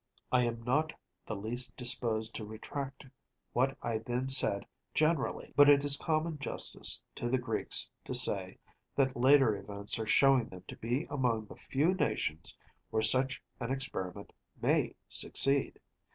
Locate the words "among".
11.11-11.45